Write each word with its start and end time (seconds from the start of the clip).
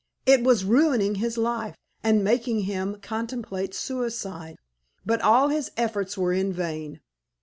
It 0.25 0.41
was 0.43 0.65
ruining 0.65 1.13
his 1.21 1.37
life, 1.37 1.77
and 2.03 2.23
making 2.23 2.61
him 2.61 2.99
contemplate 3.01 3.75
suicide. 3.75 4.57
But 5.05 5.21
all 5.21 5.49
his 5.49 5.69
efforts 5.77 6.17
were 6.17 6.33
in 6.33 6.51
vain. 6.51 7.01